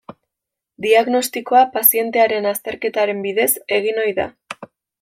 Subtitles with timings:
[0.85, 4.27] Diagnostikoa pazientearen azterketaren bidez egin ohi da.